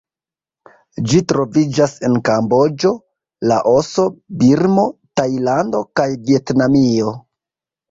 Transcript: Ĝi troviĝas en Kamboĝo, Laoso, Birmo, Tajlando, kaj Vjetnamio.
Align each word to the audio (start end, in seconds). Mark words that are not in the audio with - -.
Ĝi 1.09 1.19
troviĝas 1.31 1.93
en 2.09 2.15
Kamboĝo, 2.29 2.95
Laoso, 3.53 4.07
Birmo, 4.41 4.89
Tajlando, 5.23 5.85
kaj 6.01 6.11
Vjetnamio. 6.19 7.17